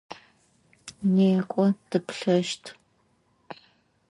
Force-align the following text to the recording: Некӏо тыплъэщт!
Некӏо 1.13 1.65
тыплъэщт! 1.89 2.63